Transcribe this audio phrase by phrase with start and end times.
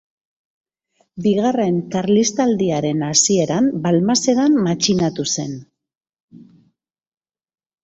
[1.25, 5.55] Bigarren Karlistaldiaren hasieran Balmasedan matxinatu zen.